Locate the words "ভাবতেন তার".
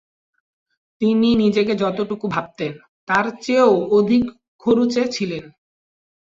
2.27-3.25